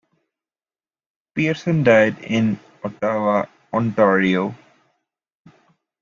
Pearson 1.35 1.83
died 1.83 2.17
in 2.23 2.59
Ottawa, 2.83 3.45
Ontario. 3.71 4.55